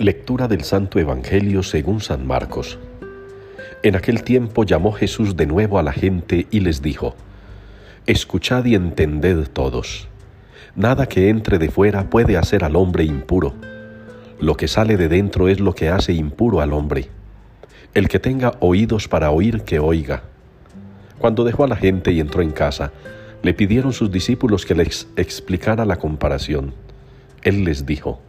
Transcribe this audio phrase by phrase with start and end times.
[0.00, 2.78] Lectura del Santo Evangelio según San Marcos.
[3.82, 7.14] En aquel tiempo llamó Jesús de nuevo a la gente y les dijo,
[8.06, 10.08] Escuchad y entended todos.
[10.74, 13.52] Nada que entre de fuera puede hacer al hombre impuro.
[14.38, 17.10] Lo que sale de dentro es lo que hace impuro al hombre.
[17.92, 20.22] El que tenga oídos para oír, que oiga.
[21.18, 22.90] Cuando dejó a la gente y entró en casa,
[23.42, 26.72] le pidieron sus discípulos que les explicara la comparación.
[27.42, 28.22] Él les dijo,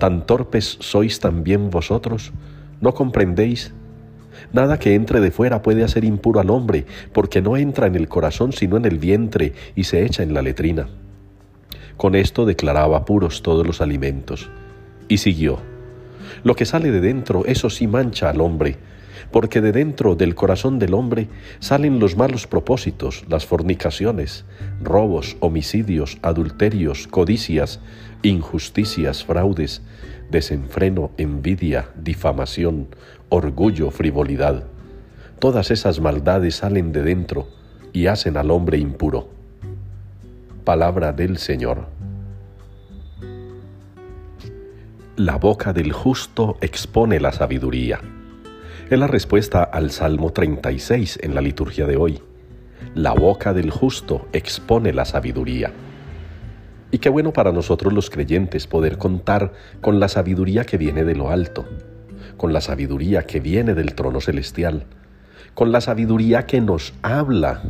[0.00, 2.32] ¿Tan torpes sois también vosotros?
[2.80, 3.74] ¿No comprendéis?
[4.50, 8.08] Nada que entre de fuera puede hacer impuro al hombre, porque no entra en el
[8.08, 10.88] corazón sino en el vientre y se echa en la letrina.
[11.98, 14.48] Con esto declaraba puros todos los alimentos.
[15.06, 15.58] Y siguió,
[16.44, 18.78] Lo que sale de dentro, eso sí mancha al hombre,
[19.30, 21.28] porque de dentro del corazón del hombre
[21.58, 24.44] salen los malos propósitos, las fornicaciones,
[24.82, 27.80] robos, homicidios, adulterios, codicias,
[28.22, 29.82] injusticias, fraudes,
[30.30, 32.88] desenfreno, envidia, difamación,
[33.28, 34.64] orgullo, frivolidad.
[35.38, 37.48] Todas esas maldades salen de dentro
[37.92, 39.28] y hacen al hombre impuro.
[40.64, 41.86] Palabra del Señor.
[45.16, 48.00] La boca del justo expone la sabiduría
[48.90, 52.20] es la respuesta al Salmo 36 en la liturgia de hoy.
[52.96, 55.70] La boca del justo expone la sabiduría.
[56.90, 61.14] Y qué bueno para nosotros los creyentes poder contar con la sabiduría que viene de
[61.14, 61.68] lo alto,
[62.36, 64.86] con la sabiduría que viene del trono celestial,
[65.54, 67.62] con la sabiduría que nos habla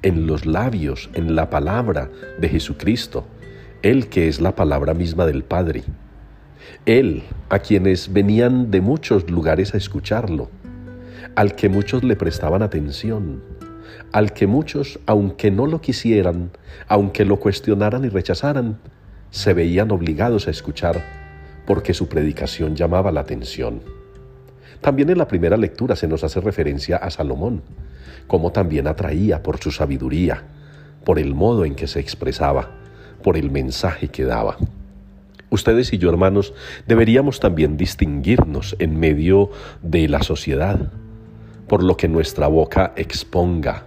[0.00, 3.26] en los labios, en la palabra de Jesucristo,
[3.82, 5.84] Él que es la palabra misma del Padre.
[6.86, 10.50] Él, a quienes venían de muchos lugares a escucharlo,
[11.34, 13.42] al que muchos le prestaban atención,
[14.12, 16.50] al que muchos, aunque no lo quisieran,
[16.88, 18.78] aunque lo cuestionaran y rechazaran,
[19.30, 21.02] se veían obligados a escuchar
[21.66, 23.80] porque su predicación llamaba la atención.
[24.80, 27.62] También en la primera lectura se nos hace referencia a Salomón,
[28.26, 30.42] como también atraía por su sabiduría,
[31.04, 32.70] por el modo en que se expresaba,
[33.22, 34.56] por el mensaje que daba.
[35.54, 36.52] Ustedes y yo, hermanos,
[36.88, 39.50] deberíamos también distinguirnos en medio
[39.82, 40.90] de la sociedad,
[41.68, 43.84] por lo que nuestra boca exponga,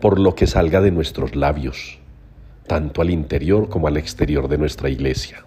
[0.00, 1.98] por lo que salga de nuestros labios,
[2.68, 5.44] tanto al interior como al exterior de nuestra iglesia.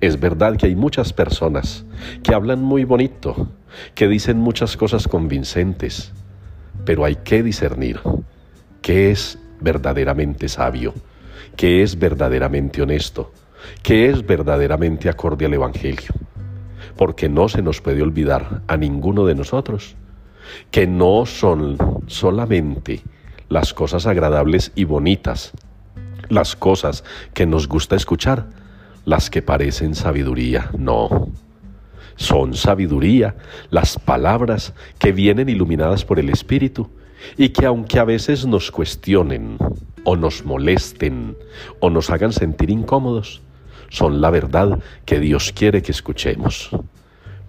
[0.00, 1.84] Es verdad que hay muchas personas
[2.22, 3.48] que hablan muy bonito,
[3.96, 6.12] que dicen muchas cosas convincentes,
[6.84, 7.98] pero hay que discernir
[8.82, 10.94] qué es verdaderamente sabio,
[11.56, 13.32] qué es verdaderamente honesto,
[13.82, 16.12] que es verdaderamente acorde al Evangelio,
[16.96, 19.96] porque no se nos puede olvidar a ninguno de nosotros
[20.70, 21.76] que no son
[22.06, 23.02] solamente
[23.48, 25.52] las cosas agradables y bonitas,
[26.28, 28.46] las cosas que nos gusta escuchar,
[29.04, 31.28] las que parecen sabiduría, no.
[32.16, 33.36] Son sabiduría
[33.70, 36.90] las palabras que vienen iluminadas por el Espíritu
[37.36, 39.56] y que aunque a veces nos cuestionen
[40.04, 41.36] o nos molesten
[41.80, 43.42] o nos hagan sentir incómodos,
[43.94, 46.70] son la verdad que Dios quiere que escuchemos.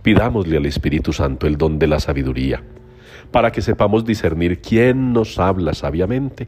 [0.03, 2.61] Pidámosle al Espíritu Santo el don de la sabiduría,
[3.31, 6.47] para que sepamos discernir quién nos habla sabiamente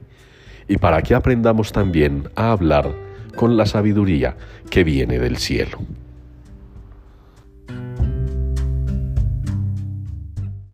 [0.67, 2.93] y para que aprendamos también a hablar
[3.35, 4.37] con la sabiduría
[4.69, 5.79] que viene del cielo.